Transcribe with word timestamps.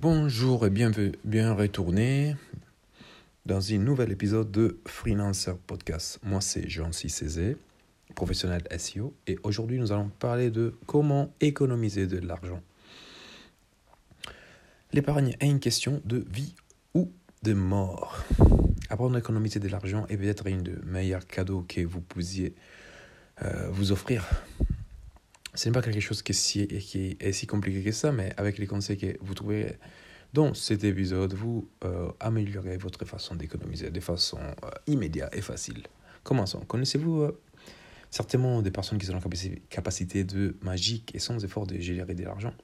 Bonjour 0.00 0.64
et 0.64 0.70
bienvenue, 0.70 1.10
bien 1.24 1.54
retourné 1.54 2.36
dans 3.46 3.72
un 3.72 3.78
nouvel 3.78 4.12
épisode 4.12 4.48
de 4.52 4.78
Freelancer 4.86 5.54
Podcast. 5.66 6.20
Moi, 6.22 6.40
c'est 6.40 6.68
Jean-C 6.68 7.56
professionnel 8.14 8.62
SEO, 8.78 9.12
et 9.26 9.40
aujourd'hui, 9.42 9.76
nous 9.76 9.90
allons 9.90 10.08
parler 10.20 10.52
de 10.52 10.76
comment 10.86 11.34
économiser 11.40 12.06
de 12.06 12.18
l'argent. 12.18 12.62
L'épargne 14.92 15.34
est 15.40 15.48
une 15.48 15.58
question 15.58 16.00
de 16.04 16.24
vie 16.30 16.54
ou 16.94 17.10
de 17.42 17.54
mort. 17.54 18.24
Apprendre 18.90 19.16
à 19.16 19.18
économiser 19.18 19.58
de 19.58 19.66
l'argent 19.66 20.06
est 20.08 20.16
peut-être 20.16 20.46
une 20.46 20.62
des 20.62 20.76
meilleurs 20.84 21.26
cadeaux 21.26 21.64
que 21.68 21.80
vous 21.80 22.02
puissiez 22.02 22.54
euh, 23.42 23.68
vous 23.72 23.90
offrir 23.90 24.24
ce 25.58 25.68
n'est 25.68 25.72
pas 25.72 25.82
quelque 25.82 25.98
chose 25.98 26.22
qui 26.22 26.30
est, 26.30 27.32
si, 27.32 27.46
compliqué 27.48 27.82
que 27.82 27.90
ça, 27.90 28.12
mais 28.12 28.32
avec 28.36 28.58
les 28.58 28.66
conseils 28.68 28.96
que 28.96 29.16
vous 29.20 29.34
trouverez 29.34 29.76
dans 30.32 30.54
cet 30.54 30.84
épisode, 30.84 31.34
vous 31.34 31.68
euh, 31.84 32.12
améliorerez 32.20 32.76
votre 32.76 33.04
façon 33.04 33.34
d'économiser 33.34 33.90
de 33.90 33.98
façon 33.98 34.38
euh, 34.38 34.70
immédiate 34.86 35.34
et 35.34 35.40
facile. 35.40 35.82
Commençons. 36.22 36.60
Connaissez-vous 36.60 37.22
euh, 37.22 37.40
certainement 38.08 38.62
des 38.62 38.70
personnes 38.70 38.98
qui 38.98 39.10
ont 39.10 39.14
la 39.14 39.20
capacité 39.68 40.22
de 40.22 40.56
magique 40.62 41.12
et 41.16 41.18
sans 41.18 41.44
effort 41.44 41.66
de 41.66 41.76
générer 41.80 42.14
de 42.14 42.22
l'argent? 42.22 42.54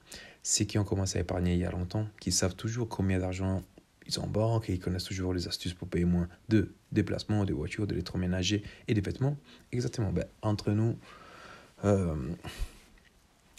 Ceux 0.41 0.63
qui 0.63 0.79
ont 0.79 0.85
commencé 0.85 1.17
à 1.17 1.21
épargner 1.21 1.55
il 1.55 1.59
y 1.59 1.65
a 1.65 1.71
longtemps, 1.71 2.07
qui 2.21 2.31
savent 2.31 2.55
toujours 2.55 2.87
combien 2.87 3.19
d'argent 3.19 3.61
ils 4.07 4.17
ont 4.21 4.23
en 4.23 4.27
banque 4.27 4.69
et 4.69 4.73
ils 4.73 4.79
connaissent 4.79 5.03
toujours 5.03 5.33
les 5.33 5.49
astuces 5.49 5.73
pour 5.73 5.89
payer 5.89 6.05
moins 6.05 6.29
de 6.47 6.73
déplacements, 6.93 7.43
de 7.43 7.53
voitures, 7.53 7.87
d'électroménager 7.87 8.63
et 8.87 8.93
des 8.93 9.01
vêtements. 9.01 9.35
Exactement. 9.73 10.13
Ben, 10.13 10.27
entre 10.41 10.71
nous, 10.71 10.97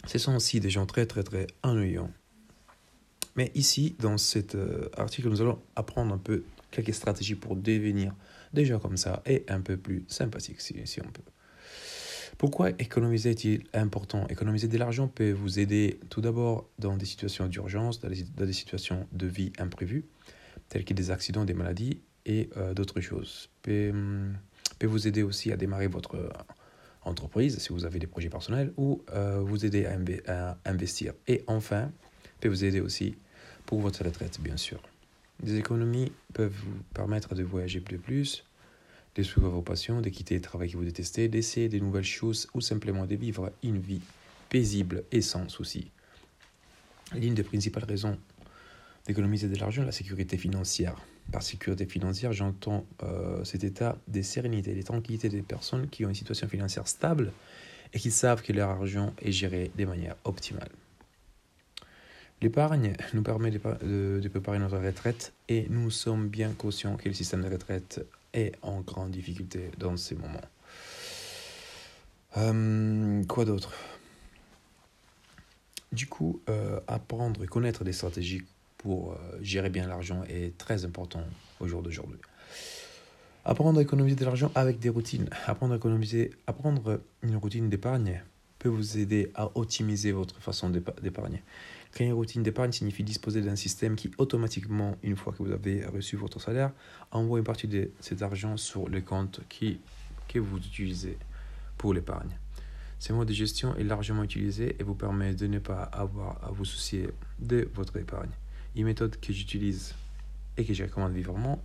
ce 0.07 0.17
sont 0.17 0.35
aussi 0.35 0.59
des 0.59 0.69
gens 0.69 0.85
très 0.85 1.05
très 1.05 1.23
très 1.23 1.47
ennuyants. 1.63 2.11
Mais 3.35 3.51
ici, 3.53 3.95
dans 3.99 4.17
cet 4.17 4.55
euh, 4.55 4.89
article, 4.97 5.29
nous 5.29 5.41
allons 5.41 5.59
apprendre 5.75 6.13
un 6.13 6.17
peu 6.17 6.43
quelques 6.71 6.93
stratégies 6.93 7.35
pour 7.35 7.55
devenir 7.55 8.13
des 8.53 8.65
gens 8.65 8.79
comme 8.79 8.97
ça 8.97 9.21
et 9.25 9.45
un 9.47 9.61
peu 9.61 9.77
plus 9.77 10.05
sympathiques 10.07 10.59
si, 10.59 11.01
on 11.01 11.11
peut. 11.11 11.21
Pourquoi 12.37 12.71
économiser 12.71 13.31
est-il 13.31 13.63
important? 13.73 14.27
Économiser 14.27 14.67
de 14.67 14.77
l'argent 14.77 15.07
peut 15.07 15.31
vous 15.31 15.59
aider 15.59 15.99
tout 16.09 16.21
d'abord 16.21 16.67
dans 16.79 16.97
des 16.97 17.05
situations 17.05 17.47
d'urgence, 17.47 17.99
dans, 17.99 18.09
des 18.09 18.53
situations 18.53 19.07
de 19.11 19.27
vie 19.27 19.53
imprévues, 19.59 20.05
telles 20.69 20.85
que 20.85 20.93
des 20.93 21.11
accidents, 21.11 21.45
des 21.45 21.53
maladies 21.53 22.01
et 22.25 22.49
euh, 22.57 22.73
d'autres 22.73 23.01
choses. 23.01 23.49
Hum, 23.67 24.35
peut 24.79 24.87
vous 24.87 25.07
aider 25.07 25.23
aussi 25.23 25.51
à 25.51 25.57
démarrer 25.57 25.87
votre 25.87 26.29
entreprise, 27.07 27.57
si 27.59 27.69
vous 27.69 27.85
avez 27.85 27.99
des 27.99 28.07
projets 28.07 28.29
personnels, 28.29 28.73
ou 28.77 29.01
euh, 29.13 29.41
vous 29.41 29.65
aider 29.65 29.85
à, 30.27 30.57
investir. 30.65 31.13
Et 31.27 31.43
enfin, 31.47 31.91
peut 32.39 32.49
vous 32.49 32.63
aider 32.63 32.79
aussi 32.79 33.15
pour 33.65 33.79
votre 33.79 34.03
retraite, 34.03 34.39
bien 34.41 34.57
sûr. 34.57 34.81
Des 35.41 35.57
économies 35.57 36.11
peuvent 36.33 36.53
vous 36.53 36.83
permettre 36.93 37.35
de 37.35 37.43
voyager 37.43 37.79
plus, 37.79 38.43
de 39.15 39.23
suivre 39.23 39.49
vos 39.49 39.61
passions, 39.61 40.01
de 40.01 40.09
quitter 40.09 40.35
le 40.35 40.41
travail 40.41 40.71
que 40.71 40.77
vous 40.77 40.85
détestez, 40.85 41.27
d'essayer 41.27 41.69
de 41.69 41.79
nouvelles 41.79 42.03
choses 42.03 42.47
ou 42.53 42.61
simplement 42.61 43.05
de 43.05 43.15
vivre 43.15 43.51
une 43.63 43.79
vie 43.79 44.01
paisible 44.49 45.03
et 45.11 45.21
sans 45.21 45.49
soucis. 45.49 45.91
L'une 47.13 47.33
des 47.33 47.43
principales 47.43 47.85
raisons 47.85 48.17
d'économiser 49.05 49.47
de 49.47 49.55
l'argent, 49.55 49.83
la 49.83 49.91
sécurité 49.91 50.37
financière. 50.37 50.95
Par 51.31 51.43
sécurité 51.43 51.85
financière, 51.85 52.31
j'entends 52.31 52.85
euh, 53.03 53.43
cet 53.43 53.63
état 53.63 53.97
de 54.07 54.21
sérénité, 54.21 54.73
de 54.73 54.81
tranquillité 54.81 55.27
des 55.27 55.41
personnes 55.41 55.89
qui 55.89 56.05
ont 56.05 56.09
une 56.09 56.15
situation 56.15 56.47
financière 56.47 56.87
stable 56.87 57.33
et 57.93 57.99
qui 57.99 58.11
savent 58.11 58.41
que 58.41 58.53
leur 58.53 58.69
argent 58.69 59.13
est 59.21 59.31
géré 59.31 59.71
de 59.77 59.85
manière 59.85 60.15
optimale. 60.23 60.69
L'épargne 62.41 62.93
nous 63.13 63.23
permet 63.23 63.51
de, 63.51 64.29
préparer 64.29 64.59
notre 64.59 64.77
retraite 64.77 65.33
et 65.49 65.67
nous 65.69 65.89
sommes 65.89 66.27
bien 66.27 66.53
conscients 66.53 66.95
que 66.95 67.09
le 67.09 67.13
système 67.13 67.41
de 67.41 67.49
retraite 67.49 68.05
est 68.33 68.53
en 68.61 68.81
grande 68.81 69.11
difficulté 69.11 69.71
dans 69.79 69.97
ces 69.97 70.15
moments. 70.15 70.41
Euh, 72.37 73.23
quoi 73.25 73.45
d'autre? 73.45 73.73
Du 75.91 76.05
coup, 76.05 76.41
euh, 76.49 76.79
apprendre 76.87 77.43
et 77.43 77.47
connaître 77.47 77.83
des 77.83 77.93
stratégies 77.93 78.43
pour 78.77 79.13
euh, 79.13 79.15
gérer 79.41 79.69
bien 79.69 79.87
l'argent 79.87 80.23
est 80.29 80.57
très 80.57 80.85
important 80.85 81.23
au 81.59 81.67
jour 81.67 81.81
d'aujourd'hui. 81.81 82.19
Apprendre 83.45 83.79
à 83.79 83.81
économiser 83.81 84.15
de 84.15 84.25
l'argent 84.25 84.51
avec 84.55 84.79
des 84.79 84.89
routines. 84.89 85.29
Apprendre 85.45 85.73
à 85.73 85.77
économiser, 85.77 86.31
apprendre 86.47 87.01
une 87.21 87.37
routine 87.37 87.69
d'épargne 87.69 88.21
peut 88.59 88.69
vous 88.69 88.97
aider 88.97 89.31
à 89.35 89.49
optimiser 89.55 90.11
votre 90.11 90.35
façon 90.41 90.69
d'épargner. 90.69 91.41
Créer 91.91 92.07
une 92.07 92.13
routine 92.13 92.43
d'épargne 92.43 92.71
signifie 92.71 93.03
disposer 93.03 93.41
d'un 93.41 93.55
système 93.55 93.95
qui 93.95 94.11
automatiquement, 94.17 94.97
une 95.03 95.15
fois 95.15 95.33
que 95.33 95.43
vous 95.43 95.51
avez 95.51 95.85
reçu 95.85 96.17
votre 96.17 96.41
salaire, 96.41 96.71
envoie 97.11 97.39
une 97.39 97.45
partie 97.45 97.67
de 97.67 97.91
cet 97.99 98.21
argent 98.21 98.57
sur 98.57 98.89
le 98.89 99.01
compte 99.01 99.41
qui, 99.47 99.79
que 100.27 100.39
vous 100.39 100.57
utilisez 100.57 101.17
pour 101.77 101.93
l'épargne. 101.93 102.37
Ce 102.99 103.13
mode 103.13 103.27
de 103.27 103.33
gestion 103.33 103.75
est 103.75 103.83
largement 103.83 104.23
utilisé 104.23 104.75
et 104.79 104.83
vous 104.83 104.95
permet 104.95 105.33
de 105.35 105.47
ne 105.47 105.59
pas 105.59 105.83
avoir 105.83 106.43
à 106.43 106.51
vous 106.51 106.65
soucier 106.65 107.09
de 107.39 107.69
votre 107.73 107.95
épargne. 107.97 108.31
Une 108.77 108.85
méthode 108.85 109.19
que 109.19 109.33
j'utilise 109.33 109.95
et 110.55 110.63
que 110.63 110.71
je 110.71 110.83
recommande 110.83 111.11
vivement. 111.11 111.59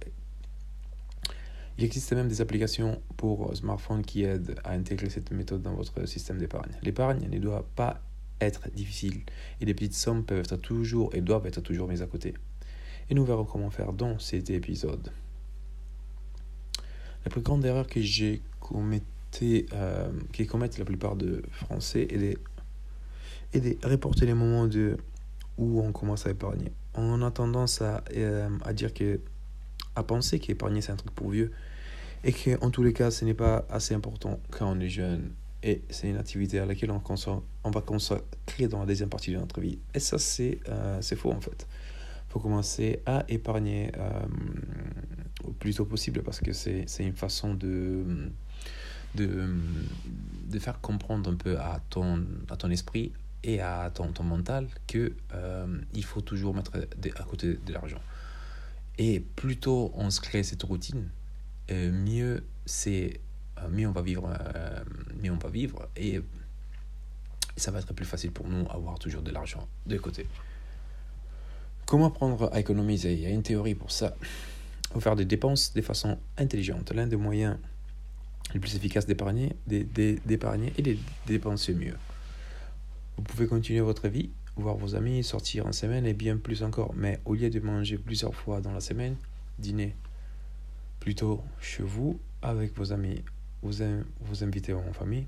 Il 1.76 1.84
existe 1.84 2.10
même 2.14 2.26
des 2.26 2.40
applications 2.40 3.02
pour 3.18 3.54
smartphone 3.54 4.02
qui 4.02 4.24
aident 4.24 4.58
à 4.64 4.72
intégrer 4.72 5.10
cette 5.10 5.30
méthode 5.30 5.60
dans 5.60 5.74
votre 5.74 6.06
système 6.06 6.38
d'épargne. 6.38 6.72
L'épargne 6.82 7.28
ne 7.28 7.38
doit 7.38 7.68
pas 7.76 8.00
être 8.40 8.70
difficile 8.70 9.24
et 9.60 9.66
les 9.66 9.74
petites 9.74 9.92
sommes 9.92 10.24
peuvent 10.24 10.38
être 10.38 10.56
toujours 10.56 11.14
et 11.14 11.20
doivent 11.20 11.44
être 11.44 11.60
toujours 11.60 11.86
mises 11.86 12.00
à 12.00 12.06
côté. 12.06 12.32
Et 13.10 13.14
nous 13.14 13.26
verrons 13.26 13.44
comment 13.44 13.68
faire 13.68 13.92
dans 13.92 14.18
cet 14.18 14.48
épisode. 14.48 15.12
La 17.26 17.30
plus 17.30 17.42
grande 17.42 17.62
erreur 17.66 17.86
que 17.86 18.00
j'ai 18.00 18.40
commettée, 18.58 19.66
euh, 19.74 20.10
qui 20.32 20.46
commettent 20.46 20.78
la 20.78 20.86
plupart 20.86 21.16
de 21.16 21.42
Français 21.50 22.08
est 23.52 23.60
de, 23.60 23.86
reporter 23.86 24.24
les 24.24 24.32
moments 24.34 24.66
où 25.58 25.82
on 25.82 25.92
commence 25.92 26.26
à 26.26 26.30
épargner. 26.30 26.72
On 26.94 27.22
a 27.22 27.30
tendance 27.30 27.82
à, 27.82 28.04
euh, 28.16 28.48
à 28.64 28.72
dire 28.72 28.92
que, 28.92 29.20
à 29.96 30.02
penser 30.02 30.38
qu'épargner 30.38 30.80
c'est 30.80 30.92
un 30.92 30.96
truc 30.96 31.12
pour 31.12 31.30
vieux 31.30 31.52
et 32.24 32.32
qu'en 32.32 32.70
tous 32.70 32.82
les 32.82 32.92
cas 32.92 33.10
ce 33.10 33.24
n'est 33.24 33.34
pas 33.34 33.64
assez 33.70 33.94
important 33.94 34.40
quand 34.50 34.70
on 34.70 34.80
est 34.80 34.88
jeune 34.88 35.32
et 35.62 35.82
c'est 35.90 36.08
une 36.08 36.16
activité 36.16 36.58
à 36.58 36.66
laquelle 36.66 36.90
on, 36.90 37.70
va 37.70 37.80
consacrer 37.80 38.66
dans 38.68 38.80
la 38.80 38.86
deuxième 38.86 39.08
partie 39.08 39.32
de 39.32 39.38
notre 39.38 39.60
vie. 39.60 39.78
Et 39.94 40.00
ça 40.00 40.18
c'est 40.18 40.58
euh, 40.68 40.98
c'est 41.00 41.16
faux 41.16 41.30
en 41.30 41.40
fait. 41.40 41.66
Faut 42.28 42.40
commencer 42.40 43.00
à 43.06 43.24
épargner 43.28 43.92
euh, 43.96 44.26
au 45.44 45.52
plus 45.52 45.74
tôt 45.76 45.84
possible 45.84 46.22
parce 46.22 46.40
que 46.40 46.52
c'est 46.52 46.86
une 46.98 47.14
façon 47.14 47.54
de, 47.54 48.04
de, 49.14 49.48
de 50.48 50.58
faire 50.58 50.80
comprendre 50.80 51.30
un 51.30 51.34
peu 51.34 51.58
à 51.58 51.80
ton, 51.90 52.24
à 52.50 52.56
ton 52.56 52.70
esprit 52.70 53.12
et 53.44 53.60
à 53.60 53.90
ton, 53.92 54.12
ton 54.12 54.24
mental 54.24 54.68
que 54.86 55.14
euh, 55.34 55.78
il 55.94 56.04
faut 56.04 56.20
toujours 56.20 56.54
mettre 56.54 56.72
à 56.76 57.22
côté 57.24 57.58
de 57.66 57.72
l'argent. 57.72 58.00
Et 58.98 59.20
plus 59.20 59.56
tôt 59.56 59.92
on 59.94 60.10
se 60.10 60.20
crée 60.20 60.42
cette 60.42 60.62
routine, 60.62 61.08
euh, 61.70 61.90
mieux 61.90 62.44
c'est 62.66 63.20
euh, 63.58 63.68
mieux 63.68 63.88
on 63.88 63.92
va 63.92 64.02
vivre 64.02 64.28
mieux 65.22 65.32
on 65.32 65.38
va 65.38 65.48
vivre 65.48 65.88
et 65.96 66.20
ça 67.56 67.70
va 67.70 67.80
être 67.80 67.92
plus 67.92 68.04
facile 68.04 68.32
pour 68.32 68.48
nous 68.48 68.66
avoir 68.70 68.98
toujours 68.98 69.22
de 69.22 69.30
l'argent 69.30 69.66
de 69.86 69.96
côté. 69.98 70.26
Comment 71.86 72.06
apprendre 72.06 72.48
à 72.52 72.60
économiser? 72.60 73.12
Il 73.12 73.20
y 73.20 73.26
a 73.26 73.30
une 73.30 73.42
théorie 73.42 73.74
pour 73.74 73.90
ça. 73.90 74.14
Faut 74.92 75.00
faire 75.00 75.16
des 75.16 75.24
dépenses 75.24 75.74
de 75.74 75.82
façon 75.82 76.18
intelligente. 76.38 76.92
L'un 76.92 77.06
des 77.06 77.16
moyens 77.16 77.58
les 78.54 78.60
plus 78.60 78.74
efficaces 78.76 79.06
d'épargner, 79.06 79.54
d'épargner 79.66 80.72
et 80.76 80.82
de 80.82 80.96
dépenser 81.26 81.74
mieux. 81.74 81.96
Vous 83.16 83.22
pouvez 83.22 83.46
continuer 83.46 83.80
votre 83.80 84.08
vie, 84.08 84.30
voir 84.56 84.76
vos 84.76 84.94
amis, 84.94 85.22
sortir 85.22 85.66
en 85.66 85.72
semaine 85.72 86.06
et 86.06 86.14
bien 86.14 86.36
plus 86.36 86.62
encore. 86.62 86.94
Mais 86.94 87.20
au 87.24 87.34
lieu 87.34 87.50
de 87.50 87.60
manger 87.60 87.98
plusieurs 87.98 88.34
fois 88.34 88.60
dans 88.60 88.72
la 88.72 88.80
semaine, 88.80 89.16
dîner 89.58 89.94
plutôt 91.00 91.42
chez 91.60 91.82
vous 91.82 92.20
avec 92.42 92.76
vos 92.76 92.92
amis, 92.92 93.22
vous, 93.62 93.72
vous 94.20 94.44
invitez 94.44 94.72
en 94.72 94.92
famille. 94.92 95.26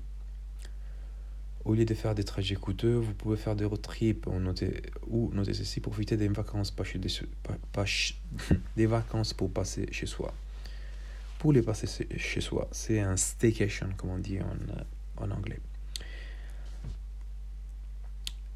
Au 1.63 1.73
lieu 1.73 1.85
de 1.85 1.93
faire 1.95 2.13
des 2.13 2.23
trajets 2.23 2.55
coûteux, 2.55 2.95
vous 2.95 3.13
pouvez 3.13 3.37
faire 3.37 3.55
des 3.55 3.65
road 3.65 3.81
trips 3.81 4.27
ou 4.27 4.39
noter, 4.39 4.83
ou 5.07 5.31
noter 5.33 5.53
ceci, 5.53 5.79
profiter 5.79 6.15
des 6.15 6.27
vacances, 6.27 6.69
pas 6.69 6.83
chez 6.83 6.99
des 6.99 8.85
vacances 8.85 9.33
pour 9.33 9.51
passer 9.51 9.87
chez 9.91 10.05
soi. 10.05 10.33
Pour 11.39 11.53
les 11.53 11.63
passer 11.63 11.87
chez 12.17 12.41
soi, 12.41 12.67
c'est 12.71 12.99
un 12.99 13.17
staycation, 13.17 13.89
comme 13.97 14.11
on 14.11 14.19
dit 14.19 14.39
en, 14.39 15.23
en 15.23 15.31
anglais. 15.31 15.59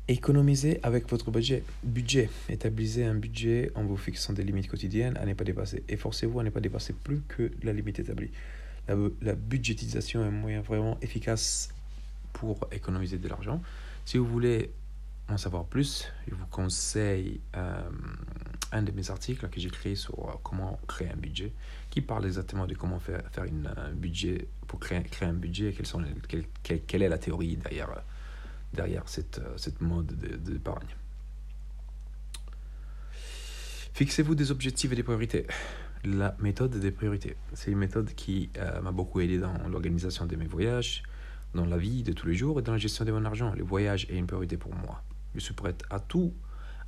Économisez 0.10 0.80
avec 0.82 1.08
votre 1.08 1.30
budget. 1.30 1.64
Budget. 1.84 2.32
Établissez 2.50 3.04
un 3.04 3.14
budget 3.14 3.72
en 3.76 3.84
vous 3.84 3.96
fixant 3.96 4.34
des 4.34 4.44
limites 4.44 4.68
quotidiennes 4.68 5.16
à 5.18 5.26
ne 5.28 5.36
pas 5.36 5.44
dépasser. 5.44 5.84
Et 5.88 5.98
forcez-vous 5.98 6.40
à 6.40 6.44
ne 6.44 6.50
pas 6.50 6.62
dépasser 6.62 6.94
plus 6.94 7.22
que 7.28 7.52
la 7.62 7.74
limite 7.74 8.00
établie. 8.00 8.32
La, 8.88 9.36
budgétisation 9.36 10.24
est 10.24 10.28
un 10.30 10.32
moyen 10.32 10.62
vraiment 10.62 10.98
efficace 11.04 11.70
pour 12.34 12.68
économiser 12.72 13.20
de 13.20 13.28
l'argent. 13.28 13.62
Si 14.04 14.18
vous 14.18 14.26
voulez 14.26 14.72
en 15.28 15.38
savoir 15.38 15.66
plus, 15.66 16.12
je 16.28 16.34
vous 16.34 16.48
conseille 16.48 17.40
euh, 17.56 17.80
un 18.72 18.82
de 18.82 18.92
mes 18.92 19.12
articles 19.12 19.48
que 19.48 19.60
j'ai 19.60 19.70
créé 19.70 19.94
sur 19.94 20.28
euh, 20.28 20.32
comment 20.42 20.80
créer 20.88 21.10
un 21.10 21.18
budget, 21.18 21.54
qui 21.92 22.02
parle 22.02 22.26
exactement 22.26 22.66
de 22.66 22.74
comment 22.74 23.00
faire, 23.00 23.22
une, 23.46 23.72
un 23.78 23.92
budget, 23.92 24.48
pour 24.66 24.80
créer, 24.80 25.04
un 25.22 25.34
budget, 25.34 25.72
les, 25.78 26.46
quelle, 26.64 26.82
quelle, 26.82 27.04
est 27.04 27.10
la 27.10 27.20
théorie 27.20 27.58
derrière, 27.58 27.92
derrière 28.74 29.08
cette, 29.08 29.42
cette 29.58 29.82
mode 29.82 30.14
d'épargne. 30.44 30.96
Fixez-vous 33.94 34.36
des 34.36 34.52
objectifs 34.52 34.92
et 34.92 34.96
des 34.96 35.04
priorités. 35.04 35.46
La 36.06 36.36
méthode 36.40 36.78
des 36.78 36.92
priorités. 36.92 37.36
C'est 37.54 37.72
une 37.72 37.80
méthode 37.80 38.14
qui 38.14 38.50
euh, 38.58 38.82
m'a 38.82 38.92
beaucoup 38.92 39.20
aidé 39.20 39.40
dans 39.40 39.54
l'organisation 39.68 40.26
de 40.26 40.36
mes 40.38 40.48
voyages, 40.48 41.04
dans 41.54 41.66
la 41.66 41.78
vie 41.78 42.04
de 42.04 42.14
tous 42.14 42.28
les 42.28 42.36
jours 42.36 42.60
et 42.60 42.62
dans 42.62 42.72
la 42.72 42.78
gestion 42.78 43.04
de 43.04 43.12
mon 43.12 43.26
argent. 43.26 43.54
Le 43.54 43.64
voyage 43.64 44.06
est 44.10 44.16
une 44.16 44.28
priorité 44.28 44.56
pour 44.56 44.74
moi. 44.74 45.04
Je 45.36 45.42
suis 45.42 45.54
prêt 45.54 45.76
à 45.90 46.00
tout 46.00 46.34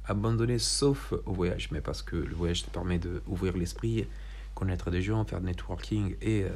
abandonner 0.05 0.57
sauf 0.57 1.13
au 1.25 1.33
voyage, 1.33 1.69
mais 1.71 1.81
parce 1.81 2.01
que 2.01 2.15
le 2.15 2.33
voyage 2.33 2.63
te 2.63 2.69
permet 2.69 2.97
d'ouvrir 2.97 3.57
l'esprit, 3.57 4.07
connaître 4.55 4.89
des 4.89 5.01
gens, 5.01 5.25
faire 5.25 5.41
du 5.41 5.47
networking 5.47 6.15
et 6.21 6.43
euh, 6.45 6.49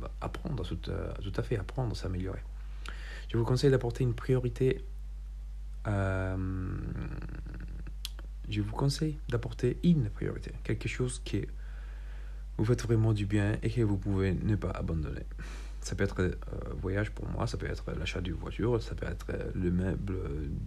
bah, 0.00 0.10
apprendre, 0.20 0.66
tout, 0.66 0.90
euh, 0.90 1.12
tout, 1.22 1.32
à 1.36 1.42
fait, 1.42 1.56
apprendre, 1.56 1.96
s'améliorer. 1.96 2.42
Je 3.28 3.36
vous 3.36 3.44
conseille 3.44 3.70
d'apporter 3.70 4.04
une 4.04 4.14
priorité. 4.14 4.84
Euh, 5.86 6.36
je 8.48 8.60
vous 8.60 8.72
conseille 8.72 9.18
d'apporter 9.28 9.78
une 9.82 10.08
priorité, 10.08 10.52
quelque 10.62 10.88
chose 10.88 11.20
qui 11.24 11.46
vous 12.56 12.64
fait 12.64 12.80
vraiment 12.82 13.12
du 13.12 13.26
bien 13.26 13.58
et 13.62 13.70
que 13.70 13.82
vous 13.82 13.96
pouvez 13.96 14.32
ne 14.32 14.54
pas 14.56 14.70
abandonner. 14.70 15.22
Ça 15.80 15.94
peut 15.94 16.04
être 16.04 16.20
euh, 16.20 16.34
voyage 16.80 17.10
pour 17.12 17.28
moi, 17.28 17.46
ça 17.46 17.56
peut 17.56 17.66
être 17.66 17.92
l'achat 17.92 18.20
d'une 18.20 18.34
voiture, 18.34 18.82
ça 18.82 18.94
peut 18.94 19.06
être 19.06 19.26
le 19.54 19.70
meuble 19.70 20.16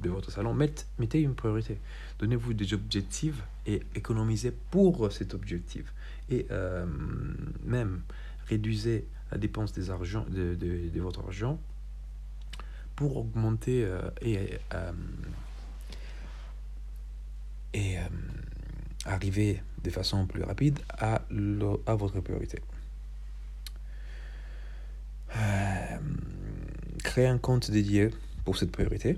de 0.01 0.09
votre 0.09 0.31
salon. 0.31 0.53
Mettez, 0.53 1.21
une 1.21 1.35
priorité. 1.35 1.77
Donnez-vous 2.19 2.53
des 2.53 2.73
objectifs 2.73 3.41
et 3.65 3.81
économisez 3.95 4.53
pour 4.71 5.11
cet 5.11 5.33
objectif. 5.33 5.93
Et 6.29 6.45
euh, 6.51 6.85
même 7.65 8.01
réduisez 8.47 9.07
la 9.31 9.37
dépense 9.37 9.73
de 9.73 10.99
votre 11.01 11.19
argent 11.21 11.59
pour 12.99 13.15
augmenter 13.15 13.85
euh, 13.85 14.01
et, 14.21 14.59
euh, 14.73 14.91
euh, 17.73 18.07
arriver 19.05 19.63
de 19.85 19.89
façon 19.89 20.25
plus 20.25 20.43
rapide 20.43 20.77
à, 20.89 21.21
à 21.85 21.95
votre 21.95 22.19
priorité. 22.19 22.59
Créer 27.01 27.27
un 27.27 27.37
compte 27.37 27.71
dédié 27.71 28.09
pour 28.43 28.57
cette 28.57 28.73
priorité. 28.73 29.17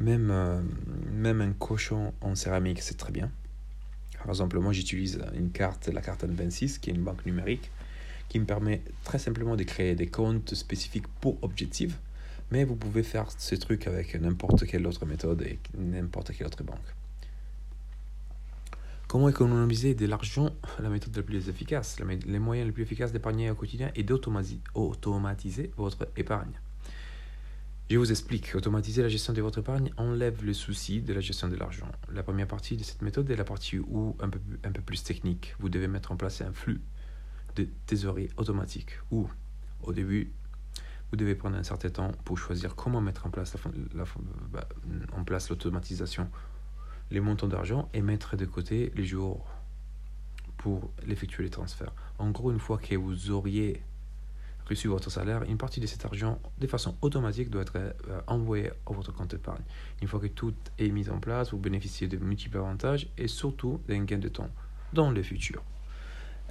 Même, 0.00 0.66
même 1.10 1.40
un 1.40 1.52
cochon 1.54 2.12
en 2.20 2.34
céramique, 2.34 2.82
c'est 2.82 2.98
très 2.98 3.10
bien. 3.10 3.30
Par 4.18 4.28
exemple, 4.28 4.58
moi 4.58 4.74
j'utilise 4.74 5.18
une 5.34 5.50
carte, 5.50 5.88
la 5.88 6.02
carte 6.02 6.24
N26, 6.24 6.78
qui 6.78 6.90
est 6.90 6.92
une 6.92 7.04
banque 7.04 7.24
numérique, 7.24 7.70
qui 8.28 8.38
me 8.38 8.44
permet 8.44 8.82
très 9.04 9.18
simplement 9.18 9.56
de 9.56 9.64
créer 9.64 9.94
des 9.94 10.06
comptes 10.06 10.54
spécifiques 10.54 11.08
pour 11.20 11.42
objectifs, 11.42 11.98
mais 12.50 12.64
vous 12.64 12.76
pouvez 12.76 13.02
faire 13.02 13.26
ces 13.36 13.58
trucs 13.58 13.86
avec 13.86 14.14
n'importe 14.14 14.66
quelle 14.66 14.86
autre 14.86 15.06
méthode 15.06 15.42
et 15.42 15.58
n'importe 15.76 16.32
quelle 16.32 16.46
autre 16.46 16.62
banque. 16.62 16.78
Comment 19.06 19.30
économiser 19.30 19.94
de 19.94 20.04
l'argent? 20.04 20.50
La 20.80 20.90
méthode 20.90 21.16
la 21.16 21.22
plus 21.22 21.48
efficace, 21.48 21.98
les 22.00 22.38
moyens 22.38 22.66
les 22.66 22.72
plus 22.72 22.82
efficaces 22.82 23.10
d'épargner 23.10 23.50
au 23.50 23.54
quotidien 23.54 23.90
et 23.94 24.02
d'automatiser 24.02 25.70
votre 25.78 26.08
épargne. 26.16 26.52
Je 27.90 27.96
vous 27.96 28.10
explique. 28.10 28.54
Automatiser 28.54 29.00
la 29.00 29.08
gestion 29.08 29.32
de 29.32 29.40
votre 29.40 29.60
épargne 29.60 29.90
enlève 29.96 30.44
le 30.44 30.52
souci 30.52 31.00
de 31.00 31.14
la 31.14 31.20
gestion 31.20 31.48
de 31.48 31.56
l'argent. 31.56 31.90
La 32.12 32.22
première 32.22 32.46
partie 32.46 32.76
de 32.76 32.82
cette 32.82 33.00
méthode 33.00 33.30
est 33.30 33.36
la 33.36 33.44
partie 33.44 33.78
où, 33.78 34.14
un 34.20 34.28
peu, 34.28 34.40
un 34.62 34.72
peu 34.72 34.82
plus 34.82 35.02
technique, 35.02 35.54
vous 35.58 35.70
devez 35.70 35.88
mettre 35.88 36.12
en 36.12 36.16
place 36.16 36.42
un 36.42 36.52
flux 36.52 36.82
de 37.64 38.28
automatique 38.36 38.90
où, 39.10 39.28
au 39.82 39.92
début, 39.92 40.32
vous 41.10 41.16
devez 41.16 41.34
prendre 41.34 41.56
un 41.56 41.62
certain 41.62 41.90
temps 41.90 42.12
pour 42.24 42.36
choisir 42.36 42.74
comment 42.74 43.00
mettre 43.00 43.26
en 43.26 43.30
place 43.30 43.54
la, 43.54 43.70
la, 43.94 44.04
bah, 44.50 44.68
l'automatisation 45.50 46.30
les 47.10 47.20
montants 47.20 47.48
d'argent 47.48 47.88
et 47.94 48.02
mettre 48.02 48.36
de 48.36 48.44
côté 48.44 48.92
les 48.94 49.04
jours 49.04 49.46
pour 50.58 50.90
effectuer 51.06 51.44
les 51.44 51.50
transferts. 51.50 51.92
En 52.18 52.30
gros, 52.30 52.50
une 52.50 52.58
fois 52.58 52.78
que 52.78 52.94
vous 52.94 53.30
auriez 53.30 53.82
reçu 54.68 54.88
votre 54.88 55.10
salaire, 55.10 55.44
une 55.44 55.56
partie 55.56 55.80
de 55.80 55.86
cet 55.86 56.04
argent, 56.04 56.38
de 56.58 56.66
façon 56.66 56.96
automatique, 57.00 57.48
doit 57.48 57.62
être 57.62 57.76
euh, 57.76 58.20
envoyée 58.26 58.70
à 58.86 58.92
votre 58.92 59.12
compte 59.12 59.30
d'épargne. 59.30 59.62
Une 60.02 60.08
fois 60.08 60.20
que 60.20 60.26
tout 60.26 60.54
est 60.78 60.90
mis 60.90 61.08
en 61.08 61.20
place, 61.20 61.52
vous 61.52 61.58
bénéficiez 61.58 62.06
de 62.06 62.18
multiples 62.18 62.58
avantages 62.58 63.08
et 63.16 63.28
surtout 63.28 63.80
d'un 63.88 64.04
gain 64.04 64.18
de 64.18 64.28
temps 64.28 64.50
dans 64.92 65.10
le 65.10 65.22
futur. 65.22 65.62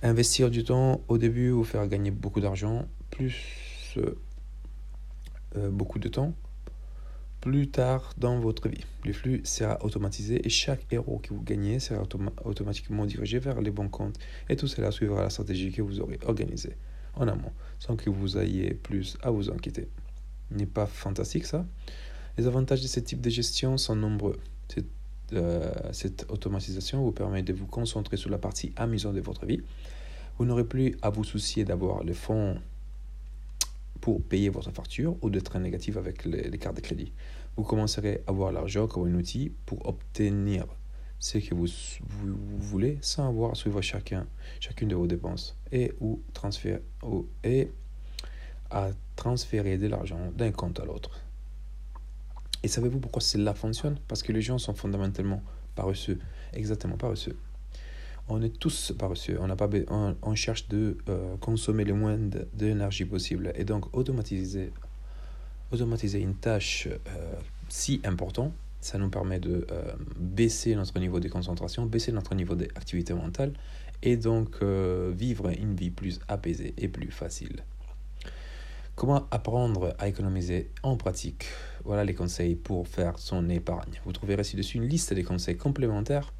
Investir 0.03 0.51
du 0.51 0.63
temps 0.63 1.01
au 1.07 1.17
début 1.17 1.49
vous 1.49 1.63
faire 1.63 1.87
gagner 1.87 2.11
beaucoup 2.11 2.39
d'argent, 2.39 2.87
plus 3.09 3.95
euh, 3.97 4.15
euh, 5.55 5.71
beaucoup 5.71 5.97
de 5.97 6.07
temps, 6.07 6.35
plus 7.41 7.69
tard 7.69 8.13
dans 8.17 8.39
votre 8.39 8.69
vie. 8.69 8.85
Le 9.05 9.13
flux 9.13 9.41
sera 9.43 9.83
automatisé 9.83 10.45
et 10.45 10.49
chaque 10.49 10.85
euro 10.93 11.17
que 11.17 11.33
vous 11.33 11.41
gagnez 11.41 11.79
sera 11.79 12.03
autom 12.03 12.29
automatiquement 12.45 13.05
dirigé 13.05 13.39
vers 13.39 13.59
les 13.59 13.71
bons 13.71 13.89
comptes 13.89 14.19
et 14.49 14.55
tout 14.55 14.67
cela 14.67 14.91
suivra 14.91 15.23
la 15.23 15.29
stratégie 15.31 15.71
que 15.71 15.81
vous 15.81 15.99
aurez 15.99 16.19
organisée 16.25 16.77
en 17.15 17.27
amont 17.27 17.51
sans 17.79 17.95
que 17.95 18.11
vous 18.11 18.37
ayez 18.37 18.75
plus 18.75 19.17
à 19.23 19.31
vous 19.31 19.49
inquiéter. 19.49 19.87
N'est 20.51 20.67
pas 20.67 20.85
fantastique 20.85 21.45
ça? 21.45 21.65
Les 22.37 22.45
avantages 22.45 22.83
de 22.83 22.87
ce 22.87 22.99
type 22.99 23.21
de 23.21 23.31
gestion 23.31 23.77
sont 23.77 23.95
nombreux. 23.95 24.39
Euh, 25.33 25.71
cette 25.91 26.25
automatisation 26.29 27.03
vous 27.03 27.11
permet 27.11 27.43
de 27.43 27.53
vous 27.53 27.67
concentrer 27.67 28.17
sur 28.17 28.29
la 28.29 28.37
partie 28.37 28.71
amusante 28.75 29.15
de 29.15 29.21
votre 29.21 29.45
vie. 29.45 29.61
Vous 30.37 30.45
n'aurez 30.45 30.63
plus 30.63 30.95
à 31.01 31.09
vous 31.09 31.23
soucier 31.23 31.65
d'avoir 31.65 32.03
le 32.03 32.13
fonds 32.13 32.57
pour 34.01 34.21
payer 34.21 34.49
votre 34.49 34.71
facture 34.71 35.17
ou 35.21 35.29
d'être 35.29 35.57
négatif 35.59 35.97
avec 35.97 36.25
les, 36.25 36.49
les, 36.49 36.57
cartes 36.57 36.75
de 36.75 36.81
crédit. 36.81 37.11
Vous 37.55 37.63
commencerez 37.63 38.21
à 38.27 38.31
voir 38.31 38.51
l'argent 38.51 38.87
comme 38.87 39.07
un 39.07 39.15
outil 39.15 39.51
pour 39.65 39.85
obtenir 39.87 40.65
ce 41.19 41.39
que 41.39 41.55
vous, 41.55 41.67
voulez 42.59 42.99
sans 43.01 43.27
avoir 43.27 43.51
à 43.51 43.55
suivre 43.55 43.81
chacun, 43.81 44.27
chacune 44.59 44.89
de 44.89 44.95
vos 44.95 45.07
dépenses 45.07 45.57
et, 45.71 45.93
ou, 45.99 46.21
et 47.43 47.71
à 48.69 48.89
transférer 49.15 49.77
de 49.77 49.87
l'argent 49.87 50.31
d'un 50.35 50.51
compte 50.51 50.79
à 50.79 50.85
l'autre. 50.85 51.26
Et 52.63 52.67
savez-vous 52.67 52.99
pourquoi 52.99 53.21
cela 53.21 53.53
fonctionne? 53.53 53.97
Parce 54.07 54.23
que 54.23 54.31
les 54.31 54.41
gens 54.41 54.57
sont 54.57 54.73
fondamentalement 54.73 55.41
paresseux, 55.75 56.19
exactement 56.53 56.97
paresseux 56.97 57.37
on 58.29 58.41
est 58.41 58.57
tous 58.59 58.93
paresseux. 58.97 59.37
On, 59.39 59.53
pas, 59.55 59.69
on, 60.21 60.35
cherche 60.35 60.67
de 60.67 60.97
euh, 61.09 61.37
consommer 61.37 61.83
le 61.83 61.93
moins 61.93 62.17
d'énergie 62.53 63.05
possible. 63.05 63.53
Et 63.55 63.63
donc, 63.63 63.95
automatiser, 63.95 64.71
automatiser 65.71 66.19
une 66.19 66.35
tâche 66.35 66.87
euh, 66.87 67.33
si 67.69 68.01
importante, 68.03 68.53
ça 68.81 68.97
nous 68.97 69.09
permet 69.09 69.39
de 69.39 69.65
euh, 69.71 69.93
baisser 70.17 70.75
notre 70.75 70.99
niveau 70.99 71.19
de 71.19 71.29
concentration, 71.29 71.85
baisser 71.85 72.11
notre 72.11 72.35
niveau 72.35 72.55
d'activité 72.55 73.13
mentale 73.13 73.53
et 74.03 74.15
donc 74.15 74.61
vivre 74.61 75.49
une 75.49 75.75
vie 75.75 75.89
plus 75.89 76.19
apaisée 76.27 76.75
et 76.77 76.87
plus 76.87 77.09
facile. 77.09 77.63
Comment 78.95 79.27
apprendre 79.31 79.95
à 79.97 80.07
économiser 80.07 80.69
en 80.83 80.97
pratique? 80.97 81.45
Voilà 81.87 82.03
les 82.03 82.13
conseils 82.13 82.55
pour 82.55 82.85
faire 82.85 83.17
son 83.17 83.49
épargne. 83.49 83.93
Vous 84.03 84.11
trouverez 84.11 84.43
ci-dessus 84.43 84.75
une 84.75 84.89
liste 84.89 85.13
des 85.13 85.23
conseils 85.23 85.55
complémentaires 85.55 86.33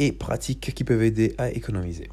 et 0.00 0.10
pratiques 0.10 0.74
qui 0.74 0.82
peuvent 0.82 1.04
aider 1.04 1.36
à 1.38 1.48
économiser. 1.48 2.10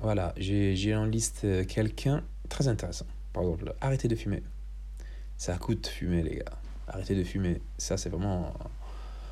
Voilà, 0.00 0.34
j'ai 0.36 0.94
en 0.94 1.06
liste 1.06 1.46
quelqu'un 1.68 2.22
très 2.50 2.68
intéressant. 2.68 3.06
Par 3.32 3.44
exemple, 3.44 3.74
arrêtez 3.80 4.08
de 4.08 4.14
fumer. 4.14 4.42
Ça 5.38 5.56
coûte 5.56 5.86
fumer, 5.86 6.22
les 6.22 6.36
gars. 6.36 6.58
Arrêtez 6.86 7.14
de 7.14 7.24
fumer. 7.24 7.62
Ça, 7.78 7.96
c'est 7.96 8.10
vraiment 8.10 8.52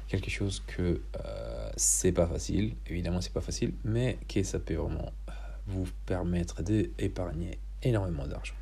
quelque 0.09 0.31
chose 0.31 0.63
que 0.67 1.03
euh, 1.23 1.71
c'est 1.77 2.13
pas 2.13 2.29
facile. 2.29 2.77
Évidemment, 2.87 3.21
c'est 3.21 3.35
pas 3.35 3.43
facile, 3.43 3.75
mais 3.85 4.17
que 4.27 4.43
ça 4.43 4.59
peut 4.59 4.73
vraiment 4.73 5.13
euh, 5.29 5.33
vous 5.67 5.87
permettre 6.07 6.63
d'épargner 6.63 7.59
énormément 7.83 8.27
d'argent. 8.27 8.55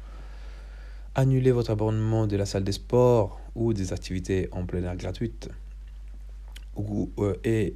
Annulez 1.18 1.50
votre 1.50 1.72
abonnement 1.72 2.28
de 2.28 2.36
la 2.36 2.46
salle 2.46 2.62
de 2.62 2.70
sport 2.70 3.40
ou 3.56 3.72
des 3.72 3.92
activités 3.92 4.48
en 4.52 4.64
plein 4.64 4.84
air 4.84 4.94
gratuites 4.94 5.48
ou, 6.76 7.10
euh, 7.18 7.34
et, 7.42 7.74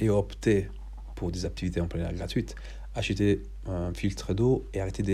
et 0.00 0.10
optez 0.10 0.68
pour 1.14 1.30
des 1.30 1.46
activités 1.46 1.80
en 1.80 1.86
plein 1.86 2.02
air 2.02 2.12
gratuites, 2.12 2.56
achetez 2.96 3.44
un 3.68 3.94
filtre 3.94 4.34
d'eau 4.34 4.66
et 4.74 4.80
arrêtez 4.80 5.04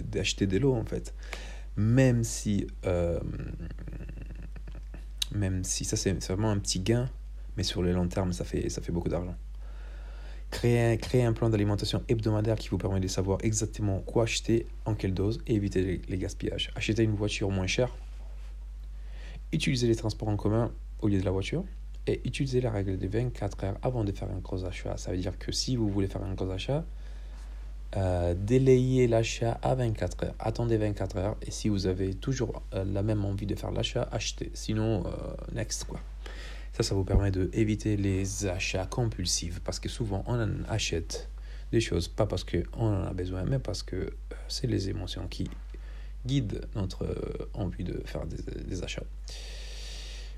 d'acheter 0.00 0.46
de 0.46 0.56
l'eau 0.56 0.72
en 0.72 0.86
fait. 0.86 1.12
Même 1.76 2.24
si, 2.24 2.66
euh, 2.86 3.20
même 5.30 5.62
si 5.62 5.84
ça 5.84 5.98
c'est 5.98 6.12
vraiment 6.24 6.50
un 6.50 6.58
petit 6.58 6.80
gain, 6.80 7.10
mais 7.58 7.64
sur 7.64 7.82
le 7.82 7.92
long 7.92 8.08
terme 8.08 8.32
ça 8.32 8.46
fait, 8.46 8.70
ça 8.70 8.80
fait 8.80 8.92
beaucoup 8.92 9.10
d'argent. 9.10 9.36
Créer, 10.50 11.22
un 11.22 11.32
plan 11.32 11.48
d'alimentation 11.48 12.02
hebdomadaire 12.08 12.56
qui 12.56 12.68
vous 12.68 12.78
permet 12.78 13.00
de 13.00 13.06
savoir 13.06 13.38
exactement 13.42 14.00
quoi 14.00 14.24
acheter, 14.24 14.66
en 14.84 14.94
quelle 14.94 15.14
dose 15.14 15.40
et 15.46 15.54
éviter 15.54 16.02
les, 16.08 16.18
gaspillages. 16.18 16.72
Acheter 16.74 17.04
une 17.04 17.14
voiture 17.14 17.50
moins 17.50 17.68
chère. 17.68 17.94
Utiliser 19.52 19.86
les 19.86 19.96
transports 19.96 20.28
en 20.28 20.36
commun 20.36 20.72
au 21.00 21.08
lieu 21.08 21.20
de 21.20 21.24
la 21.24 21.30
voiture 21.30 21.64
et 22.06 22.20
utilisez 22.24 22.60
la 22.60 22.70
règle 22.70 22.98
des 22.98 23.06
24 23.06 23.64
heures 23.64 23.78
avant 23.82 24.04
de 24.04 24.12
faire 24.12 24.28
un 24.28 24.38
gros 24.38 24.64
achat. 24.64 24.96
Ça 24.96 25.12
veut 25.12 25.18
dire 25.18 25.38
que 25.38 25.52
si 25.52 25.76
vous 25.76 25.88
voulez 25.88 26.08
faire 26.08 26.22
un 26.22 26.34
gros 26.34 26.50
achat, 26.50 26.84
euh, 27.96 28.34
délayez 28.36 29.08
l'achat 29.08 29.58
à 29.62 29.74
24 29.74 30.24
heures. 30.24 30.34
Attendez 30.38 30.76
24 30.76 31.16
heures 31.16 31.36
et 31.42 31.50
si 31.50 31.68
vous 31.68 31.86
avez 31.86 32.14
toujours 32.14 32.62
euh, 32.74 32.84
la 32.84 33.02
même 33.02 33.24
envie 33.24 33.46
de 33.46 33.54
faire 33.54 33.72
l'achat, 33.72 34.08
achetez. 34.12 34.50
Sinon, 34.54 35.04
euh, 35.06 35.10
next 35.52 35.84
quoi. 35.84 36.00
Ça, 36.72 36.82
ça 36.82 36.94
vous 36.94 37.04
permet 37.04 37.30
d'éviter 37.30 37.96
les 37.96 38.46
achats 38.46 38.86
compulsifs 38.86 39.60
parce 39.60 39.80
que 39.80 39.88
souvent 39.88 40.24
on 40.26 40.38
achète 40.68 41.28
des 41.72 41.80
choses 41.80 42.08
pas 42.08 42.26
parce 42.26 42.44
qu'on 42.44 42.64
en 42.86 43.04
a 43.04 43.12
besoin, 43.12 43.44
mais 43.44 43.58
parce 43.58 43.82
que 43.82 43.96
euh, 43.96 44.10
c'est 44.48 44.66
les 44.66 44.88
émotions 44.88 45.26
qui 45.28 45.48
guident 46.26 46.62
notre 46.74 47.06
envie 47.54 47.84
de 47.84 48.02
faire 48.04 48.22
des, 48.26 48.82
achats. 48.82 49.04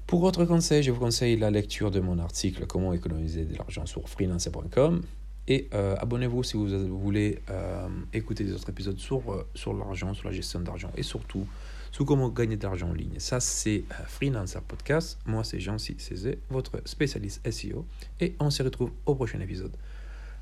Pour 0.06 0.22
autre 0.22 0.44
conseil, 0.44 0.82
je 0.82 0.90
vous 0.90 1.00
conseille 1.00 1.36
la 1.36 1.50
lecture 1.50 1.90
de 1.90 2.00
mon 2.00 2.18
article 2.18 2.66
Comment 2.66 2.92
économiser 2.92 3.44
de 3.44 3.56
l'argent 3.56 3.86
sur 3.86 4.08
freelancer.com 4.08 5.02
et 5.48 5.68
euh, 5.74 5.96
abonnez-vous 5.98 6.42
si 6.44 6.56
vous 6.56 6.98
voulez 6.98 7.40
euh, 7.50 7.88
écouter 8.12 8.44
des 8.44 8.52
autres 8.52 8.68
épisodes 8.70 8.98
sur, 8.98 9.32
euh, 9.32 9.46
sur 9.54 9.74
l'argent, 9.74 10.14
sur 10.14 10.28
la 10.28 10.32
gestion 10.32 10.60
d'argent 10.60 10.90
et 10.96 11.02
surtout 11.02 11.46
sur 11.92 12.06
comment 12.06 12.28
gagner 12.30 12.56
de 12.56 12.62
l'argent 12.64 12.88
en 12.88 12.94
ligne. 12.94 13.18
Ça, 13.18 13.38
c'est 13.38 13.84
Freelancer 14.08 14.60
Podcast. 14.66 15.18
Moi, 15.26 15.44
c'est 15.44 15.60
Jean-C 15.60 15.94
Cézé, 15.98 16.38
votre 16.50 16.82
spécialiste 16.86 17.48
SEO. 17.48 17.86
Et 18.18 18.34
on 18.40 18.50
se 18.50 18.62
retrouve 18.62 18.90
au 19.06 19.14
prochain 19.14 19.38
épisode. 19.40 19.76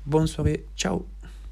Bonne 0.05 0.27
soirée. 0.27 0.65
Ciao 0.75 1.05